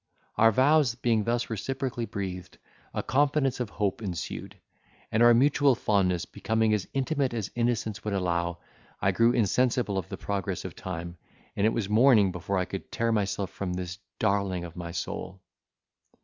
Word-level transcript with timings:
Our 0.35 0.51
vows 0.51 0.95
being 0.95 1.25
thus 1.25 1.47
reciprocally 1.51 2.07
breathed, 2.07 2.57
a 2.91 3.03
confidence 3.03 3.59
of 3.59 3.69
hope 3.69 4.01
ensued, 4.01 4.57
and 5.11 5.21
our 5.21 5.35
mutual 5.35 5.75
fondness 5.75 6.25
becoming 6.25 6.73
as 6.73 6.87
intimate 6.95 7.35
as 7.35 7.51
innocence 7.53 8.03
would 8.03 8.15
allow, 8.15 8.57
I 8.99 9.11
grew 9.11 9.31
insensible 9.31 9.99
of 9.99 10.09
the 10.09 10.17
progress 10.17 10.65
of 10.65 10.75
time, 10.75 11.19
and 11.55 11.67
it 11.67 11.71
was 11.71 11.87
morning 11.87 12.31
before 12.31 12.57
I 12.57 12.65
could 12.65 12.91
tear 12.91 13.11
myself 13.11 13.51
from 13.51 13.73
this 13.73 13.99
darling 14.17 14.63
of 14.63 14.75
my 14.75 14.89
soul! 14.89 15.39